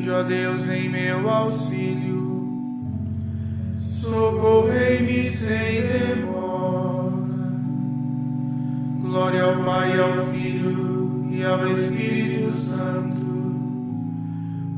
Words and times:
Vinde, 0.00 0.10
ó 0.10 0.22
Deus, 0.22 0.66
em 0.68 0.88
meu 0.88 1.28
auxílio, 1.28 2.88
socorrei-me 3.76 5.28
sem 5.28 5.82
demora. 5.82 7.20
Glória 9.02 9.42
ao 9.42 9.62
Pai, 9.62 10.00
ao 10.00 10.24
Filho 10.26 11.28
e 11.30 11.44
ao 11.44 11.66
Espírito 11.68 12.50
Santo, 12.50 13.26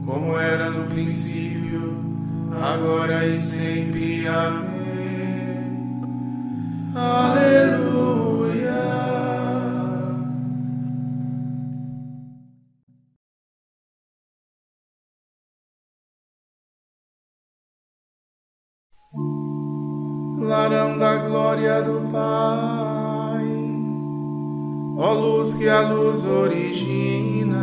como 0.04 0.36
era 0.36 0.70
no 0.70 0.86
princípio, 0.88 1.98
agora 2.60 3.24
e 3.24 3.34
sempre. 3.34 4.26
Amém. 4.26 4.72
Aleluia. 6.94 7.91
Clarão 20.52 20.98
da 20.98 21.16
glória 21.16 21.80
do 21.80 22.10
Pai, 22.12 23.46
ó 24.98 25.12
luz 25.14 25.54
que 25.54 25.66
a 25.66 25.80
luz 25.80 26.26
origina, 26.26 27.58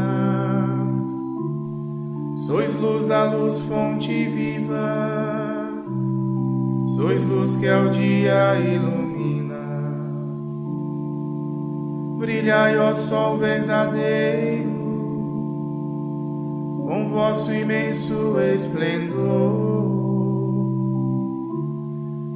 sois 2.48 2.76
luz 2.82 3.06
da 3.06 3.32
luz, 3.32 3.62
fonte 3.62 4.26
viva, 4.26 5.70
sois 6.98 7.24
luz 7.30 7.58
que 7.58 7.70
ao 7.70 7.90
dia 7.90 8.60
ilumina. 8.60 9.68
Brilhai, 12.18 12.76
ó 12.80 12.92
sol 12.92 13.38
verdadeiro, 13.38 14.72
com 16.88 17.12
vosso 17.12 17.54
imenso 17.54 18.40
esplendor 18.40 19.69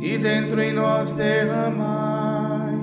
e 0.03 0.17
dentro 0.17 0.61
em 0.61 0.73
nós 0.73 1.13
derramai 1.13 2.77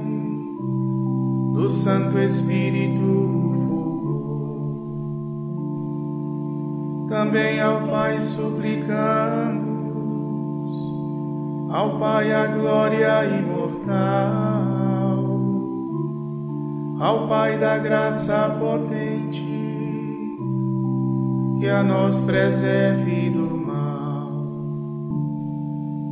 do 1.53 1.69
Santo 1.69 2.19
Espírito 2.19 3.53
fogo. 3.69 4.97
Também 7.11 7.61
ao 7.61 7.87
Pai 7.87 8.19
suplicamos, 8.19 9.61
ao 11.71 11.99
Pai 11.99 12.33
a 12.33 12.47
glória 12.47 13.23
imortal, 13.39 13.91
ao 17.01 17.29
Pai 17.29 17.59
da 17.59 17.77
graça 17.77 18.57
potente, 18.59 19.61
que 21.59 21.69
a 21.69 21.83
nós 21.83 22.19
preserve 22.23 23.29
do 23.29 23.40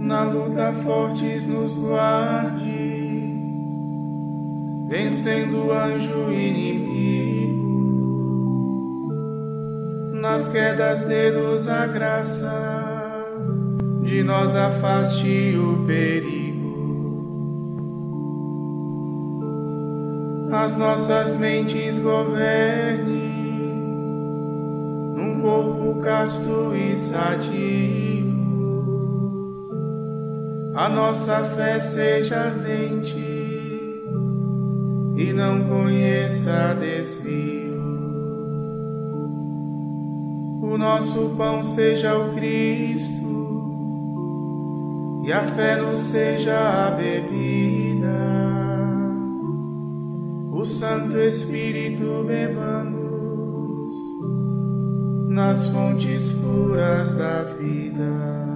na 0.09 0.25
luta 0.25 0.73
fortes 0.73 1.47
nos 1.47 1.77
guarde, 1.77 2.65
vencendo 4.89 5.67
o 5.67 5.73
anjo 5.73 6.33
inimigo. 6.33 7.59
Nas 10.15 10.47
quedas 10.51 11.03
dedos 11.03 11.69
a 11.69 11.87
graça, 11.87 13.27
de 14.03 14.23
nós 14.23 14.57
afaste 14.57 15.55
o 15.59 15.85
perigo. 15.87 16.59
As 20.51 20.75
nossas 20.75 21.37
mentes 21.37 21.99
governe, 21.99 23.29
num 25.15 25.39
corpo 25.43 26.01
casto 26.01 26.75
e 26.75 26.97
sadio 26.97 28.18
a 30.79 30.89
nossa 30.89 31.43
fé 31.43 31.77
seja 31.81 32.37
ardente 32.37 33.19
e 35.17 35.33
não 35.35 35.65
conheça 35.65 36.77
desvio. 36.79 37.75
O 40.63 40.79
nosso 40.79 41.35
pão 41.37 41.65
seja 41.65 42.17
o 42.17 42.33
Cristo 42.33 43.27
e 45.27 45.33
a 45.33 45.43
fé 45.43 45.83
nos 45.83 45.99
seja 45.99 46.87
a 46.87 46.93
bebida. 46.93 48.07
O 50.53 50.65
Santo 50.65 51.19
Espírito 51.19 52.25
bebamos 52.25 53.95
nas 55.29 55.67
fontes 55.67 56.31
puras 56.31 57.15
da 57.15 57.43
vida 57.43 58.48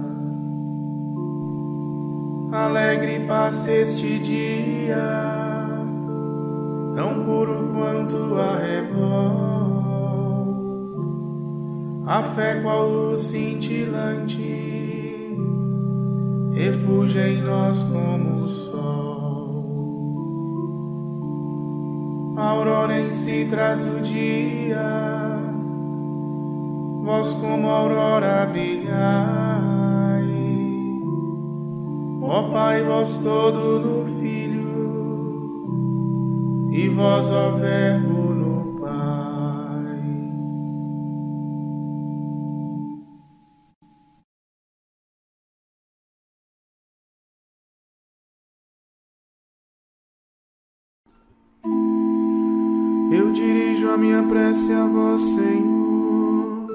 alegre 2.53 3.21
passe 3.21 3.71
este 3.71 4.19
dia, 4.19 5.65
tão 6.95 7.25
puro 7.25 7.73
quanto 7.73 8.37
a 8.37 8.57
rebol. 8.57 9.73
A 12.05 12.21
fé 12.21 12.61
qual 12.61 12.87
luz 12.87 13.21
cintilante, 13.21 15.35
refúgio 16.53 17.21
em 17.21 17.41
nós 17.41 17.81
como 17.83 18.35
o 18.35 18.47
sol. 18.47 18.83
A 22.37 22.49
aurora 22.49 22.99
em 22.99 23.09
si 23.09 23.47
traz 23.49 23.87
o 23.87 23.99
dia, 24.01 25.39
vós 27.03 27.33
como 27.35 27.67
aurora 27.67 28.45
brilhar 28.45 29.42
Ó 32.35 32.49
Pai, 32.51 32.83
vós 32.83 33.17
todo 33.17 33.79
no 33.79 34.07
Filho, 34.19 34.65
e 36.71 36.89
vós, 36.89 37.31
ó 37.31 37.51
Verbo, 37.51 38.33
no 38.33 38.79
Pai. 38.81 40.01
Eu 53.11 53.31
dirijo 53.31 53.91
a 53.91 53.95
minha 53.95 54.23
prece 54.23 54.73
a 54.73 54.87
vós, 54.87 55.21
Senhor, 55.21 56.67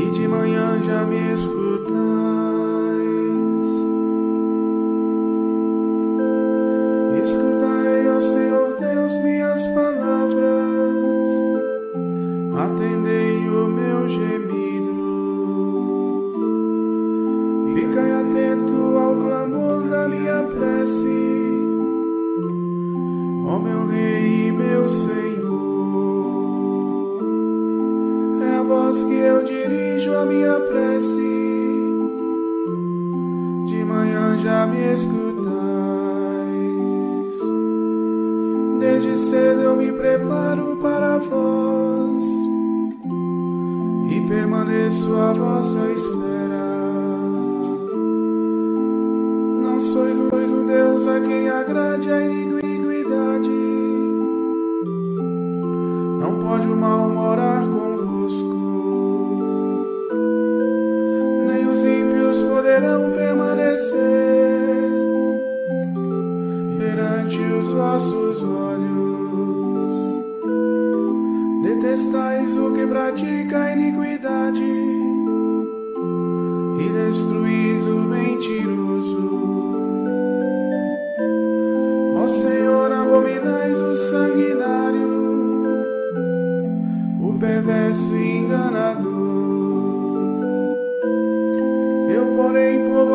e 0.00 0.10
de 0.12 0.28
manhã 0.28 0.80
já 0.84 1.04
me 1.04 1.32
escutai. 1.32 2.41
Quem 51.62 51.70
agrade 51.70 52.10
a 52.10 52.20
iniquidade. 52.22 53.48
Não 56.20 56.42
pode 56.42 56.66
o 56.66 56.76
mal 56.76 57.08
morar 57.08 57.60
convosco. 57.62 57.91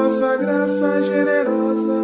Vossa 0.07 0.37
graça 0.37 1.01
generosa, 1.01 2.01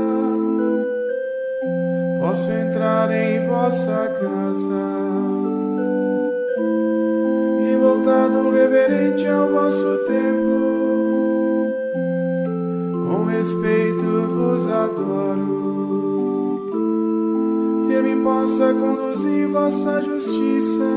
posso 2.19 2.51
entrar 2.51 3.09
em 3.11 3.47
vossa 3.47 4.11
casa 4.19 4.83
e 7.61 7.77
voltado 7.77 8.49
reverente 8.51 9.25
ao 9.25 9.47
vosso 9.47 9.97
templo, 10.05 11.73
com 13.07 13.23
respeito 13.23 14.03
vos 14.03 14.67
adoro 14.67 15.63
que 17.87 18.01
me 18.01 18.21
possa 18.21 18.73
conduzir 18.73 19.47
vossa 19.47 20.01
justiça 20.01 20.91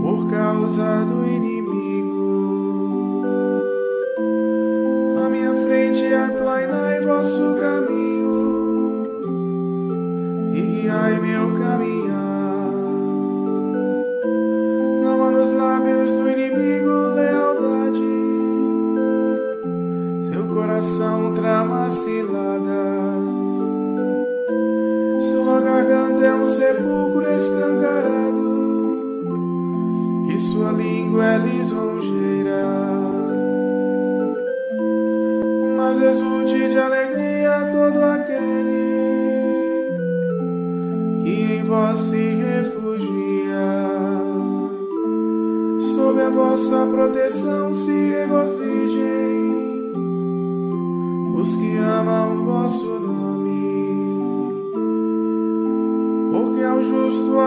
por 0.00 0.30
causa 0.30 1.04
do 1.06 1.26
inimigo. 1.26 1.49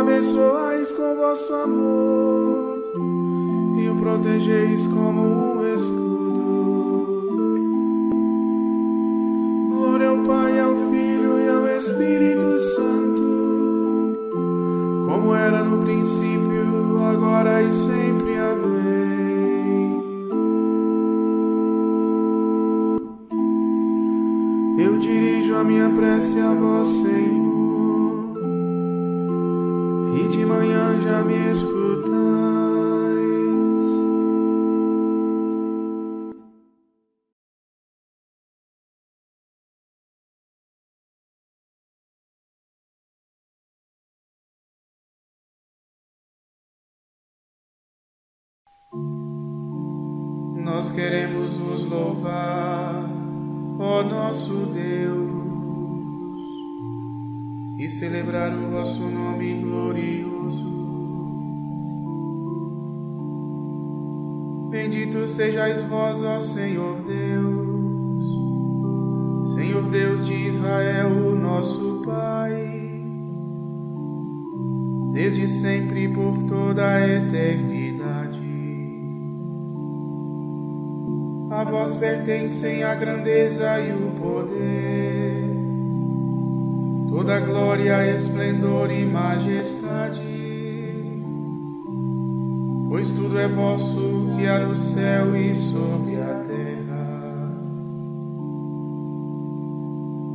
Abençoais 0.03 0.91
com 0.91 1.15
vosso 1.15 1.53
amor 1.53 2.77
e 3.79 3.89
o 3.89 3.95
protegeis 3.95 4.85
como 4.87 5.21
um 5.21 5.73
escudo. 5.73 6.03
Glória 9.69 10.09
ao 10.09 10.17
Pai, 10.23 10.59
ao 10.59 10.75
Filho 10.75 11.39
e 11.39 11.47
ao 11.47 11.65
Espírito 11.69 12.59
Santo, 12.75 14.17
como 15.07 15.33
era 15.33 15.63
no 15.63 15.85
princípio, 15.85 17.01
agora 17.01 17.63
e 17.63 17.71
sempre. 17.71 18.37
Amém. 18.39 18.83
Eu 24.79 24.99
dirijo 24.99 25.55
a 25.55 25.63
minha 25.63 25.89
prece 25.91 26.39
a 26.41 26.51
vós, 26.51 26.89
me 31.23 31.51
escutais. 31.51 32.13
Nós 50.63 50.91
queremos 50.91 51.57
vos 51.57 51.85
louvar, 51.85 53.09
ó 53.79 54.03
nosso 54.03 54.65
Deus 54.67 55.33
e 57.79 57.89
celebrar 57.89 58.53
o 58.53 58.71
vosso 58.71 59.09
nome 59.09 59.61
glorioso. 59.61 60.82
Bendito 64.73 65.25
sejais 65.27 65.83
vós, 65.83 66.23
ó 66.23 66.39
Senhor 66.39 66.97
Deus, 67.03 68.25
Senhor 69.53 69.83
Deus 69.83 70.25
de 70.25 70.33
Israel, 70.47 71.11
o 71.11 71.35
nosso 71.35 72.01
Pai, 72.03 72.71
desde 75.13 75.45
sempre 75.47 76.05
e 76.05 76.07
por 76.07 76.39
toda 76.49 76.91
a 76.91 77.07
eternidade. 77.07 78.41
A 81.51 81.63
vós 81.65 81.95
pertencem 81.95 82.81
a 82.83 82.95
grandeza 82.95 83.79
e 83.79 83.91
o 83.91 84.09
poder 84.19 85.53
toda 87.09 87.39
glória, 87.41 88.15
esplendor 88.15 88.91
e 88.91 89.05
majestade. 89.05 90.32
Pois 92.93 93.11
tudo 93.11 93.39
é 93.39 93.47
vosso 93.47 94.35
que 94.37 94.45
há 94.45 94.59
no 94.59 94.75
céu 94.75 95.35
e 95.35 95.51
sobre 95.51 96.15
a 96.15 96.43
terra. 96.47 97.51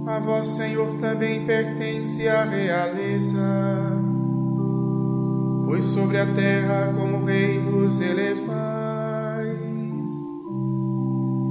A 0.09 0.19
vós, 0.19 0.45
Senhor, 0.49 0.93
também 0.97 1.47
pertence 1.47 2.27
a 2.27 2.43
realeza, 2.43 4.03
pois 5.67 5.85
sobre 5.85 6.19
a 6.19 6.27
terra 6.35 6.93
como 6.99 7.25
rei 7.25 7.61
vos 7.61 8.01
elevais. 8.01 8.51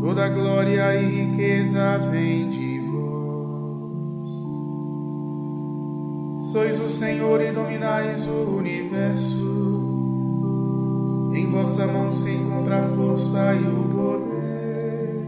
Toda 0.02 0.28
glória 0.28 0.94
e 1.02 1.24
riqueza 1.24 2.00
vem 2.12 2.50
de 2.50 2.68
Sois 6.52 6.78
o 6.82 6.90
Senhor 6.90 7.42
e 7.42 7.54
dominais 7.54 8.28
o 8.28 8.58
universo. 8.58 9.87
Em 11.38 11.46
vossa 11.52 11.86
mão 11.86 12.12
se 12.16 12.32
encontra 12.32 12.80
a 12.80 12.90
força 12.96 13.54
e 13.54 13.68
o 13.68 13.84
poder. 13.94 15.28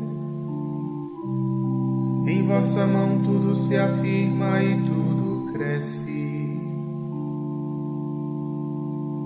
Em 2.25 2.47
vossa 2.47 2.87
mão 2.87 3.19
tudo 3.19 3.53
se 3.53 3.75
afirma 3.77 4.63
e 4.63 4.75
tudo 4.87 5.53
cresce. 5.53 6.59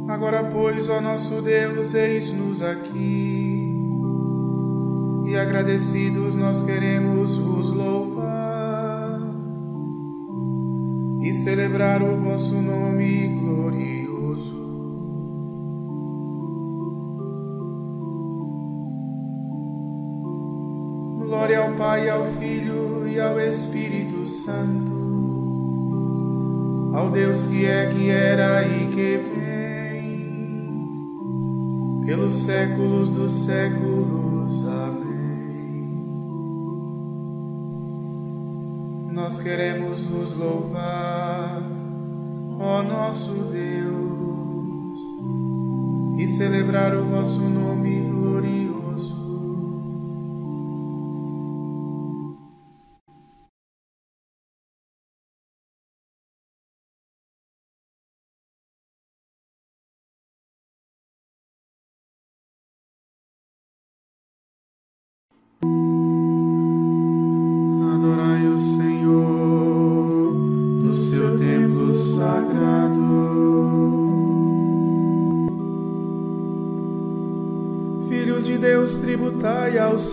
Agora, 0.09 0.43
pois, 0.43 0.89
ó 0.89 0.99
nosso 0.99 1.41
Deus, 1.41 1.95
eis-nos 1.95 2.61
aqui. 2.61 3.73
E 5.25 5.35
agradecidos 5.37 6.35
nós 6.35 6.63
queremos 6.63 7.37
vos 7.37 7.69
louvar 7.69 9.21
e 11.21 11.31
celebrar 11.31 12.03
o 12.03 12.17
vosso 12.17 12.55
nome 12.55 13.29
glorioso. 13.39 13.92
Glória 21.33 21.61
ao 21.61 21.71
Pai, 21.71 22.07
ao 22.09 22.27
Filho 22.33 23.07
e 23.07 23.19
ao 23.19 23.41
Espírito 23.41 24.23
Santo, 24.23 24.93
ao 26.95 27.09
Deus 27.09 27.47
que 27.47 27.65
é, 27.65 27.89
que 27.89 28.11
era 28.11 28.63
e 28.67 28.87
que 28.89 29.17
vem, 29.17 30.45
pelos 32.05 32.35
séculos 32.35 33.09
dos 33.09 33.31
séculos. 33.31 34.63
Amém. 34.67 35.01
nós 39.11 39.39
queremos 39.39 40.05
vos 40.05 40.35
louvar, 40.35 41.63
ó 42.59 42.83
nosso 42.83 43.33
Deus, 43.51 44.99
e 46.19 46.27
celebrar 46.27 46.95
o 46.95 47.05
vosso 47.05 47.41
nome 47.41 48.12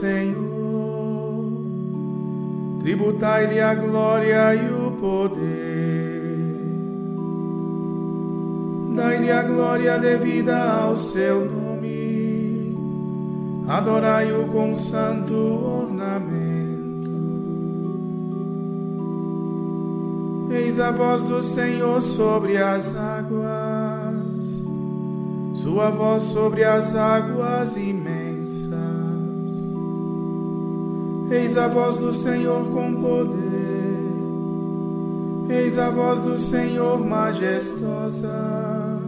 Senhor, 0.00 1.44
tributai-lhe 2.80 3.60
a 3.60 3.74
glória 3.74 4.54
e 4.54 4.72
o 4.72 4.92
poder. 4.92 6.30
Dai-lhe 8.96 9.30
a 9.30 9.42
glória 9.42 9.98
devida 9.98 10.56
ao 10.56 10.96
seu 10.96 11.44
nome, 11.44 12.74
adorai-o 13.68 14.46
com 14.46 14.74
santo 14.74 15.34
ornamento. 15.34 17.10
Eis 20.50 20.80
a 20.80 20.92
voz 20.92 21.22
do 21.24 21.42
Senhor 21.42 22.00
sobre 22.00 22.56
as 22.56 22.96
águas, 22.96 24.64
Sua 25.56 25.90
voz 25.90 26.22
sobre 26.22 26.64
as 26.64 26.94
águas 26.94 27.76
imensas. 27.76 28.29
Eis 31.30 31.56
a 31.56 31.68
voz 31.68 31.96
do 31.96 32.12
Senhor 32.12 32.68
com 32.70 32.92
poder, 32.96 34.00
eis 35.48 35.78
a 35.78 35.88
voz 35.88 36.18
do 36.18 36.36
Senhor 36.36 36.98
majestosa, 37.06 38.98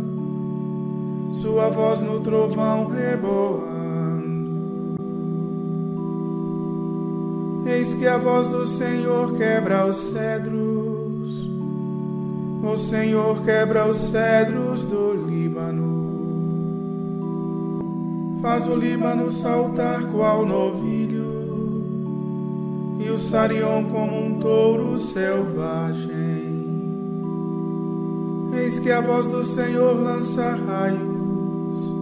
Sua 1.41 1.69
voz 1.69 2.01
no 2.01 2.21
trovão 2.21 2.87
reboando. 2.87 3.73
Eis 7.67 7.93
que 7.95 8.07
a 8.07 8.17
voz 8.19 8.47
do 8.47 8.67
Senhor 8.67 9.37
quebra 9.37 9.85
os 9.87 9.97
cedros. 9.97 10.93
O 12.63 12.77
Senhor 12.77 13.43
quebra 13.43 13.89
os 13.89 13.97
cedros 13.97 14.85
do 14.85 15.27
Líbano, 15.27 16.13
faz 18.41 18.69
o 18.69 18.77
Líbano 18.77 19.33
saltar 19.33 20.05
qual 20.07 20.47
novilho, 20.47 21.42
e 23.05 23.11
o 23.11 23.19
Sarion 23.19 23.85
como 23.85 24.25
um 24.25 24.39
touro 24.39 24.99
selvagem. 24.99 26.53
Eis 28.55 28.79
que 28.79 28.91
a 28.91 29.01
voz 29.01 29.27
do 29.29 29.43
Senhor 29.43 30.01
lança 30.01 30.57
raios, 30.67 31.93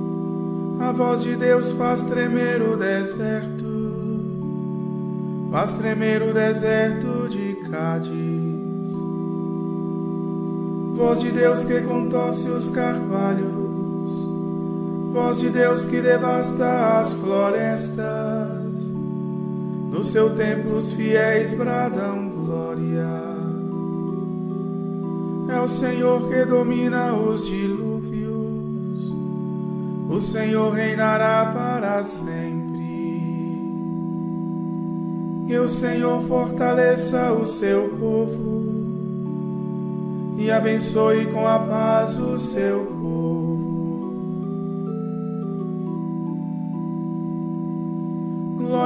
a 0.80 0.92
voz 0.92 1.22
de 1.22 1.36
Deus 1.36 1.72
faz 1.72 2.02
tremer 2.04 2.62
o 2.62 2.76
deserto, 2.76 3.64
faz 5.50 5.72
tremer 5.72 6.22
o 6.22 6.34
deserto 6.34 7.28
de 7.28 7.56
Cádiz 7.70 8.60
voz 11.00 11.20
de 11.20 11.30
Deus 11.30 11.64
que 11.64 11.80
contorce 11.80 12.46
os 12.50 12.68
carvalhos, 12.68 13.50
voz 15.14 15.40
de 15.40 15.48
Deus 15.48 15.86
que 15.86 15.98
devasta 15.98 17.00
as 17.00 17.10
florestas, 17.14 18.39
no 19.90 20.04
seu 20.04 20.34
templo 20.34 20.76
os 20.76 20.92
fiéis 20.92 21.52
bradam 21.52 22.28
glória. 22.30 23.10
É 25.52 25.60
o 25.60 25.68
Senhor 25.68 26.28
que 26.28 26.44
domina 26.44 27.14
os 27.16 27.44
dilúvios, 27.44 29.12
o 30.08 30.20
Senhor 30.20 30.70
reinará 30.72 31.52
para 31.52 32.04
sempre. 32.04 32.70
Que 35.48 35.58
o 35.58 35.68
Senhor 35.68 36.22
fortaleça 36.22 37.32
o 37.32 37.44
seu 37.44 37.88
povo 37.98 38.60
e 40.38 40.48
abençoe 40.50 41.26
com 41.26 41.44
a 41.44 41.58
paz 41.58 42.16
o 42.16 42.38
seu 42.38 42.84
povo. 42.84 42.99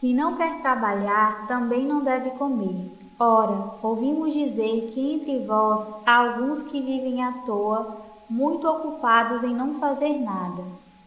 Quem 0.00 0.14
não 0.14 0.36
quer 0.36 0.62
trabalhar 0.62 1.48
também 1.48 1.84
não 1.84 2.00
deve 2.00 2.30
comer. 2.30 2.88
Ora, 3.18 3.74
ouvimos 3.82 4.32
dizer 4.32 4.92
que 4.92 5.14
entre 5.14 5.40
vós 5.40 5.92
há 6.06 6.18
alguns 6.18 6.62
que 6.62 6.80
vivem 6.80 7.24
à 7.24 7.32
toa, 7.44 7.96
muito 8.30 8.68
ocupados 8.68 9.42
em 9.42 9.52
não 9.52 9.74
fazer 9.80 10.20
nada. 10.20 10.62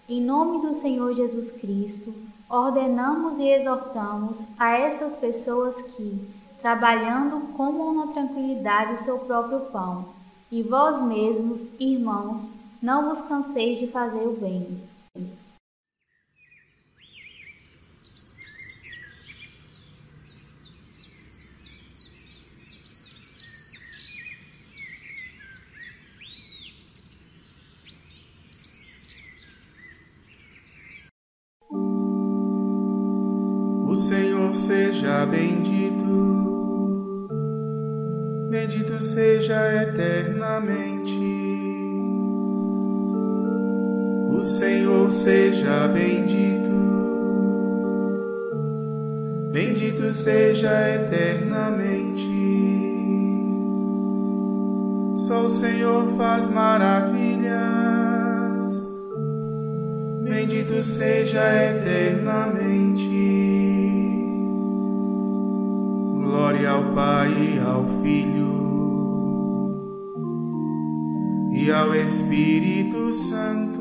Em 0.09 0.21
nome 0.21 0.59
do 0.61 0.73
Senhor 0.73 1.13
Jesus 1.13 1.51
Cristo, 1.51 2.13
ordenamos 2.49 3.39
e 3.39 3.47
exortamos 3.47 4.39
a 4.59 4.71
essas 4.71 5.15
pessoas 5.15 5.81
que, 5.81 6.27
trabalhando, 6.59 7.53
comam 7.55 7.93
na 7.93 8.11
tranquilidade 8.11 8.95
o 8.95 9.03
seu 9.05 9.19
próprio 9.19 9.61
pão. 9.71 10.03
E 10.51 10.61
vós 10.61 11.01
mesmos, 11.01 11.65
irmãos, 11.79 12.49
não 12.81 13.07
vos 13.07 13.21
canseis 13.21 13.77
de 13.77 13.87
fazer 13.87 14.27
o 14.27 14.33
bem. 14.33 14.90
Seja 39.41 39.81
eternamente. 39.81 41.17
O 44.29 44.43
Senhor 44.43 45.11
seja 45.11 45.87
bendito, 45.87 46.69
bendito 49.51 50.11
seja 50.11 50.69
eternamente. 50.89 52.29
Só 55.27 55.45
o 55.45 55.49
Senhor 55.49 56.15
faz 56.17 56.47
maravilhas, 56.47 57.51
bendito 60.23 60.83
seja 60.83 61.41
eternamente. 61.51 63.09
Glória 66.21 66.69
ao 66.69 66.93
Pai 66.93 67.31
e 67.31 67.59
ao 67.59 67.85
Filho 68.03 68.60
e 71.61 71.71
ao 71.71 71.93
Espírito 71.93 73.13
Santo. 73.13 73.79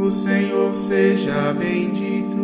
O 0.00 0.08
Senhor 0.08 0.72
seja 0.72 1.52
bendito, 1.52 2.36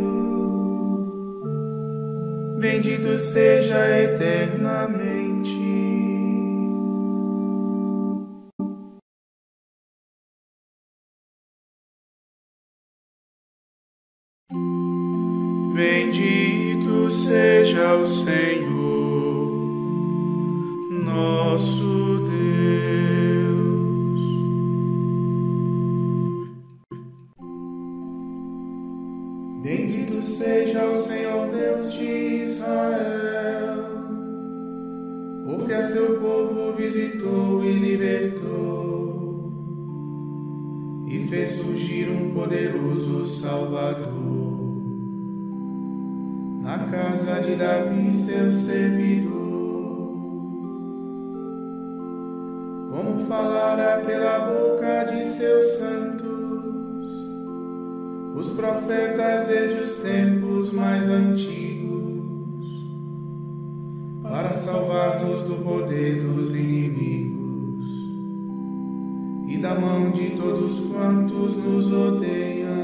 bendito 2.59 3.17
seja 3.17 3.79
eternamente. 3.89 5.63
Bendito 15.73 17.11
seja 17.13 17.95
o 17.95 18.07
Senhor, 18.07 18.84
seja 30.55 30.85
o 30.85 30.95
Senhor 31.03 31.49
Deus 31.49 31.93
de 31.95 32.45
Israel, 32.45 33.75
porque 35.45 35.73
a 35.73 35.85
seu 35.85 36.21
povo 36.21 36.73
visitou 36.75 37.65
e 37.65 37.73
libertou, 37.73 39.53
e 41.09 41.27
fez 41.27 41.57
surgir 41.57 42.09
um 42.09 42.33
poderoso 42.33 43.27
Salvador. 43.27 44.15
Na 46.63 46.79
casa 46.87 47.41
de 47.41 47.57
Davi, 47.57 48.13
seu 48.13 48.53
servidor. 48.53 49.35
como 52.91 53.27
falara 53.27 54.05
pela 54.05 54.39
boca 54.39 55.05
de 55.11 55.27
seus 55.27 55.79
santos, 55.79 56.44
os 58.35 58.51
profetas 58.51 59.47
desde 59.47 59.81
os 59.85 59.97
tempos 59.99 60.73
mais 60.73 61.09
antigos, 61.09 62.85
para 64.23 64.55
salvar-nos 64.57 65.45
do 65.45 65.63
poder 65.63 66.23
dos 66.23 66.55
inimigos 66.55 67.87
e 69.47 69.57
da 69.59 69.75
mão 69.77 70.11
de 70.11 70.31
todos 70.31 70.81
quantos 70.81 71.57
nos 71.57 71.93
odeiam. 71.93 72.75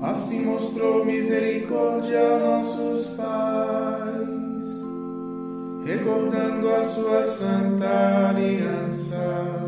Assim 0.00 0.44
mostrou 0.44 1.04
misericórdia 1.04 2.20
a 2.20 2.38
nossos 2.38 3.08
pais 3.14 4.26
recordando 5.84 6.68
a 6.68 6.84
sua 6.84 7.22
santa 7.22 8.28
aliança 8.30 9.65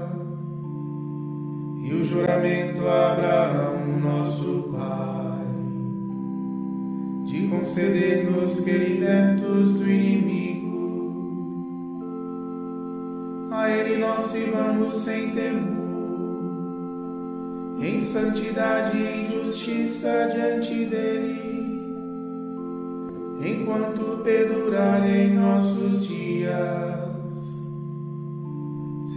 e 1.88 1.94
o 1.94 2.04
juramento 2.04 2.86
a 2.86 3.12
Abraão, 3.12 3.98
nosso 3.98 4.68
pai, 4.76 5.46
de 7.24 7.48
conceder-nos 7.48 8.60
que 8.60 8.70
libertos 8.70 9.72
do 9.72 9.88
inimigo, 9.88 10.68
a 13.50 13.70
ele 13.70 13.96
nós 13.96 14.24
sirvamos 14.24 14.92
sem 14.92 15.30
temor, 15.30 15.78
em 17.80 18.00
santidade 18.00 18.98
e 18.98 19.06
em 19.06 19.32
justiça 19.32 20.28
diante 20.30 20.84
dele 20.84 21.48
enquanto 23.40 24.20
perdurarem 24.22 25.34
nossos 25.34 26.06
dias. 26.06 26.87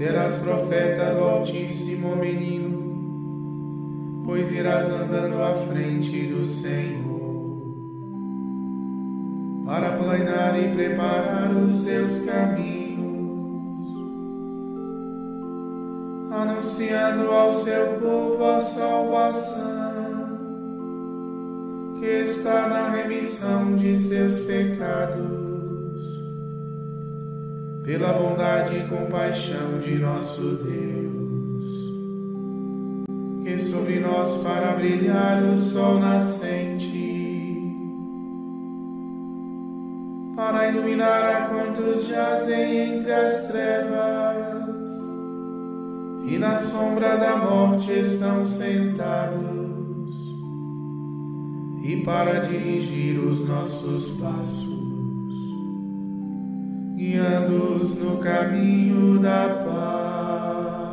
Serás 0.01 0.33
profeta 0.39 1.13
do 1.13 1.23
Altíssimo 1.25 2.15
Menino, 2.15 4.23
pois 4.25 4.51
irás 4.51 4.89
andando 4.89 5.39
à 5.39 5.53
frente 5.67 6.25
do 6.25 6.43
Senhor, 6.43 7.61
para 9.63 9.91
planear 9.91 10.59
e 10.59 10.73
preparar 10.73 11.55
os 11.55 11.83
seus 11.83 12.17
caminhos, 12.25 13.79
anunciando 16.31 17.29
ao 17.29 17.53
seu 17.53 17.99
povo 17.99 18.43
a 18.43 18.59
salvação 18.59 20.39
que 21.99 22.07
está 22.07 22.67
na 22.67 22.89
remissão 22.89 23.75
de 23.75 23.95
seus 23.95 24.39
pecados, 24.45 25.40
pela 27.83 28.13
bondade 28.13 28.77
e 28.77 28.87
compaixão 28.87 29.79
de 29.79 29.95
nosso 29.97 30.41
Deus, 30.41 31.65
que 33.43 33.57
sobre 33.59 33.99
nós 33.99 34.37
para 34.43 34.73
brilhar 34.73 35.43
o 35.43 35.55
sol 35.55 35.99
nascente, 35.99 37.11
para 40.35 40.69
iluminar 40.69 41.35
a 41.35 41.47
quantos 41.47 42.07
jazem 42.07 42.97
entre 42.97 43.11
as 43.11 43.47
trevas 43.47 44.91
e 46.27 46.37
na 46.37 46.55
sombra 46.55 47.17
da 47.17 47.37
morte 47.37 47.91
estão 47.91 48.45
sentados 48.45 49.51
e 51.83 51.97
para 52.05 52.39
dirigir 52.39 53.19
os 53.19 53.45
nossos 53.45 54.11
passos, 54.11 54.80
guiando-os 57.01 57.95
no 57.95 58.17
caminho 58.17 59.17
da 59.17 59.49
paz. 59.65 60.91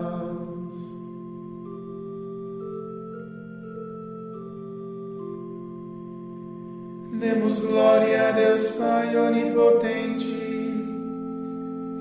Demos 7.12 7.60
glória 7.60 8.28
a 8.28 8.32
Deus 8.32 8.68
Pai 8.68 9.14
onipotente 9.18 10.34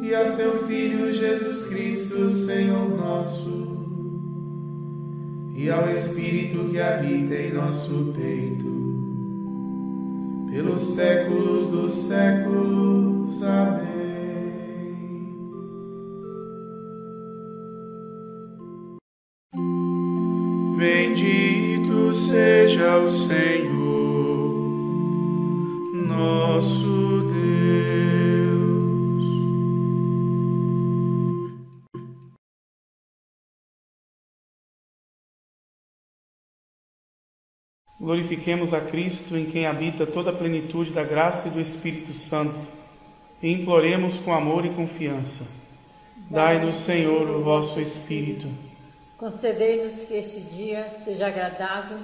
e 0.01 0.15
a 0.15 0.25
seu 0.29 0.65
Filho 0.65 1.11
Jesus 1.11 1.67
Cristo, 1.67 2.29
Senhor 2.29 2.89
nosso 2.97 3.67
e 5.53 5.69
ao 5.69 5.91
Espírito 5.91 6.69
que 6.69 6.79
habita 6.79 7.35
em 7.35 7.51
nosso 7.51 8.13
peito, 8.15 8.71
pelos 10.49 10.93
séculos 10.95 11.67
dos 11.67 11.91
séculos. 11.91 13.43
Amém. 13.43 13.96
Bendito 20.77 22.13
seja 22.13 22.99
o 22.99 23.09
Senhor, 23.09 23.73
nosso 26.05 27.07
Glorifiquemos 37.99 38.71
a 38.71 38.79
Cristo 38.79 39.35
em 39.35 39.45
quem 39.45 39.65
habita 39.65 40.05
toda 40.05 40.29
a 40.29 40.33
plenitude 40.33 40.91
da 40.91 41.03
graça 41.03 41.47
e 41.47 41.51
do 41.51 41.59
Espírito 41.59 42.13
Santo 42.13 42.55
e 43.41 43.51
imploremos 43.51 44.19
com 44.19 44.31
amor 44.31 44.63
e 44.63 44.69
confiança. 44.69 45.47
Dai-nos, 46.29 46.75
Senhor, 46.75 47.27
o 47.29 47.43
vosso 47.43 47.81
Espírito. 47.81 48.66
Concedei-nos 49.17 50.03
que 50.03 50.13
este 50.13 50.41
dia 50.41 50.91
seja 51.03 51.25
agradável, 51.25 51.97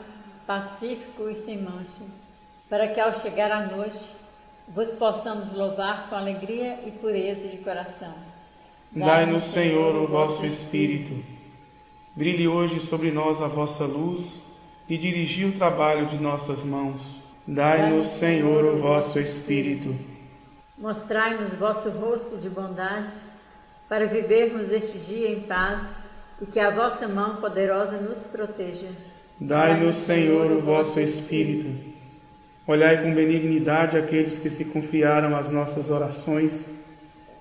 pacífico 0.48 1.30
e 1.30 1.36
sem 1.36 1.62
mancha, 1.62 2.04
para 2.68 2.88
que 2.88 3.00
ao 3.00 3.14
chegar 3.14 3.52
a 3.52 3.68
noite 3.68 4.04
vos 4.68 4.92
possamos 4.94 5.54
louvar 5.54 6.10
com 6.10 6.16
alegria 6.16 6.80
e 6.88 6.92
pureza 6.92 7.48
de 7.48 7.58
coração. 7.58 8.16
Dai-nos, 8.92 9.44
Senhor, 9.44 9.96
o 9.96 10.08
vosso 10.08 10.44
Espírito. 10.44 11.24
Brilhe 12.16 12.48
hoje 12.48 12.80
sobre 12.80 13.12
nós 13.12 13.44
a 13.44 13.48
vossa 13.48 13.86
luz 13.86 14.40
e 14.90 14.98
dirigi 14.98 15.46
o 15.46 15.56
trabalho 15.56 16.08
de 16.08 16.18
nossas 16.18 16.64
mãos. 16.64 17.04
Dai-nos, 17.46 18.08
Senhor, 18.08 18.66
o 18.66 18.82
vosso 18.82 19.20
Espírito. 19.20 19.96
Mostrai-nos 20.76 21.54
vosso 21.54 21.92
rosto 21.92 22.38
de 22.38 22.50
bondade, 22.50 23.14
para 23.88 24.08
vivermos 24.08 24.72
este 24.72 24.98
dia 24.98 25.30
em 25.30 25.42
paz 25.42 26.03
e 26.44 26.46
que 26.46 26.60
a 26.60 26.70
vossa 26.70 27.08
mão 27.08 27.38
poderosa 27.38 27.98
nos 27.98 28.24
proteja. 28.24 28.88
Dai-nos, 29.40 29.96
Senhor, 29.96 30.52
o 30.52 30.60
vosso 30.60 31.00
Espírito. 31.00 31.70
Olhai 32.68 33.02
com 33.02 33.14
benignidade 33.14 33.98
aqueles 33.98 34.38
que 34.38 34.50
se 34.50 34.66
confiaram 34.66 35.36
às 35.36 35.50
nossas 35.50 35.90
orações 35.90 36.70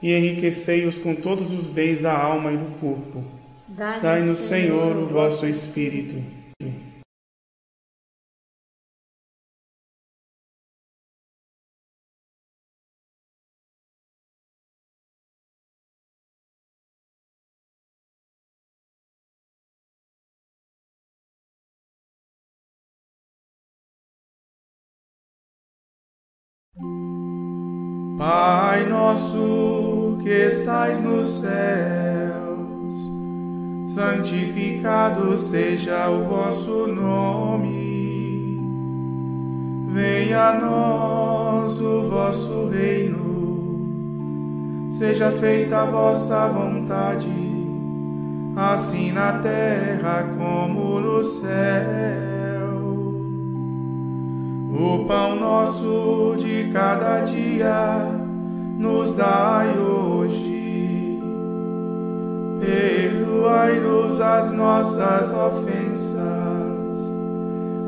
e 0.00 0.12
enriquecei-os 0.12 0.98
com 0.98 1.14
todos 1.14 1.52
os 1.52 1.64
bens 1.64 2.00
da 2.00 2.16
alma 2.16 2.52
e 2.52 2.56
do 2.56 2.78
corpo. 2.78 3.24
Dai-nos, 3.68 4.38
Senhor, 4.38 4.96
o 4.96 5.06
vosso 5.06 5.46
Espírito. 5.46 6.41
Pai 28.24 28.86
nosso 28.88 30.16
que 30.22 30.28
estais 30.28 31.00
nos 31.00 31.40
céus, 31.40 31.50
santificado 33.84 35.36
seja 35.36 36.08
o 36.08 36.22
vosso 36.22 36.86
nome. 36.86 38.60
Venha 39.88 40.50
a 40.50 40.60
nós 40.60 41.80
o 41.80 42.02
vosso 42.08 42.66
reino, 42.66 43.80
seja 44.92 45.32
feita 45.32 45.78
a 45.78 45.86
vossa 45.86 46.46
vontade, 46.46 47.26
assim 48.54 49.10
na 49.10 49.40
terra 49.40 50.28
como 50.38 51.00
no 51.00 51.24
céu. 51.24 52.61
O 54.74 55.04
pão 55.04 55.36
nosso 55.36 56.34
de 56.38 56.70
cada 56.72 57.20
dia 57.20 58.10
nos 58.78 59.12
dai 59.12 59.78
hoje. 59.78 61.20
Perdoai-nos 62.58 64.18
as 64.18 64.50
nossas 64.50 65.30
ofensas, 65.30 66.16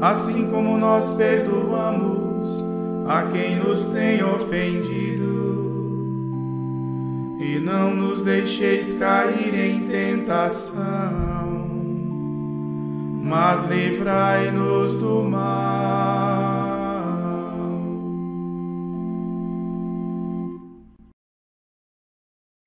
assim 0.03 0.47
como 0.51 0.77
nós 0.77 1.15
perdoamos 1.15 2.63
a 3.09 3.23
quem 3.23 3.57
nos 3.57 3.87
tem 3.87 4.23
ofendido. 4.23 5.25
e 7.45 7.59
não 7.59 7.95
nos 7.95 8.23
deixeis 8.23 8.95
cair 8.95 9.55
em 9.55 9.87
tentação, 9.87 11.69
mas 13.23 13.65
livrai-nos 13.65 14.97
do 14.97 15.23
mal. 15.23 16.04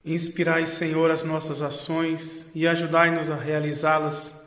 Inspirai, 0.07 0.65
Senhor, 0.65 1.11
as 1.11 1.25
nossas 1.25 1.61
ações 1.61 2.49
e 2.55 2.65
ajudai-nos 2.65 3.29
a 3.29 3.35
realizá-las, 3.35 4.41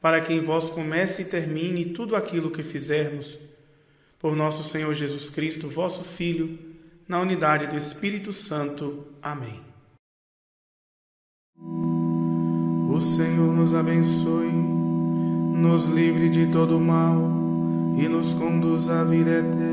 para 0.00 0.20
que 0.20 0.32
em 0.32 0.40
vós 0.40 0.68
comece 0.68 1.22
e 1.22 1.24
termine 1.24 1.86
tudo 1.86 2.14
aquilo 2.14 2.52
que 2.52 2.62
fizermos. 2.62 3.36
Por 4.20 4.36
nosso 4.36 4.62
Senhor 4.62 4.94
Jesus 4.94 5.28
Cristo, 5.28 5.68
vosso 5.68 6.04
Filho, 6.04 6.56
na 7.08 7.20
unidade 7.20 7.66
do 7.66 7.76
Espírito 7.76 8.30
Santo. 8.30 9.04
Amém. 9.20 9.60
O 12.88 13.00
Senhor 13.00 13.52
nos 13.52 13.74
abençoe, 13.74 14.52
nos 14.52 15.86
livre 15.86 16.28
de 16.30 16.46
todo 16.52 16.78
mal 16.78 17.16
e 17.98 18.08
nos 18.08 18.32
conduz 18.34 18.88
à 18.88 19.02
vida 19.02 19.30
eterna 19.30 19.71